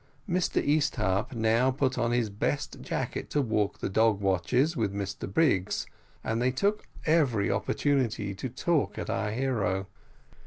[0.27, 5.31] Mr Easthupp now put on his best jacket to walk the dog watches with Mr
[5.31, 5.85] Biggs,
[6.23, 9.85] and they took every opportunity to talk at our hero.